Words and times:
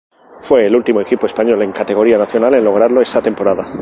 Fue 0.39 0.65
el 0.65 0.75
último 0.75 0.99
equipo 0.99 1.27
español 1.27 1.61
en 1.61 1.73
categoría 1.73 2.17
nacional 2.17 2.55
en 2.55 2.63
lograrlo 2.63 3.03
esa 3.03 3.21
temporada. 3.21 3.69